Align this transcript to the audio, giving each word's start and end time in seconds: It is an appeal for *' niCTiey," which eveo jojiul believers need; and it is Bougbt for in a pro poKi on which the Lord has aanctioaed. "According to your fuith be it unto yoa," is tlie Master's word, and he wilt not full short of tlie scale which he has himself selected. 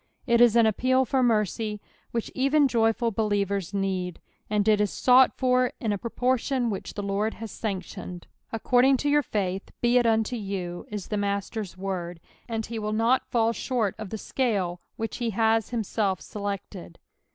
It 0.25 0.41
is 0.41 0.55
an 0.55 0.65
appeal 0.65 1.05
for 1.05 1.21
*' 1.23 1.23
niCTiey," 1.23 1.79
which 2.09 2.31
eveo 2.35 2.67
jojiul 2.67 3.13
believers 3.15 3.71
need; 3.71 4.19
and 4.49 4.67
it 4.67 4.81
is 4.81 4.89
Bougbt 4.89 5.33
for 5.37 5.73
in 5.79 5.93
a 5.93 5.97
pro 5.99 6.09
poKi 6.09 6.55
on 6.55 6.69
which 6.71 6.95
the 6.95 7.03
Lord 7.03 7.35
has 7.35 7.51
aanctioaed. 7.61 8.23
"According 8.51 8.97
to 8.97 9.09
your 9.09 9.21
fuith 9.21 9.69
be 9.79 9.99
it 9.99 10.07
unto 10.07 10.35
yoa," 10.35 10.85
is 10.89 11.07
tlie 11.09 11.19
Master's 11.19 11.77
word, 11.77 12.19
and 12.49 12.65
he 12.65 12.79
wilt 12.79 12.95
not 12.95 13.29
full 13.29 13.53
short 13.53 13.93
of 13.99 14.09
tlie 14.09 14.19
scale 14.19 14.81
which 14.95 15.17
he 15.17 15.29
has 15.37 15.69
himself 15.69 16.19
selected. 16.19 16.97